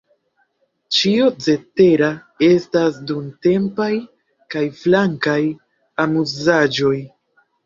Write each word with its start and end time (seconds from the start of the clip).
Ĉio 0.99 1.25
cetera 1.47 2.09
estas 2.47 2.97
dumtempaj 3.11 3.91
kaj 4.55 4.65
flankaj 4.81 5.37
amuzaĵoj. 6.07 6.97